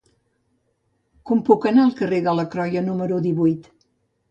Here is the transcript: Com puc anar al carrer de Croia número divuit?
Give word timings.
Com 1.31 1.43
puc 1.51 1.69
anar 1.73 1.85
al 1.85 1.95
carrer 2.01 2.23
de 2.31 2.47
Croia 2.57 2.85
número 2.91 3.23
divuit? 3.31 3.73